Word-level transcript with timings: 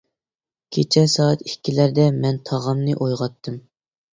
كېچە 0.77 1.03
سائەت 1.17 1.45
ئىككىلەردە 1.49 2.07
مەن 2.25 2.41
تاغامنى 2.51 2.97
ئويغاتتىم. 2.99 3.63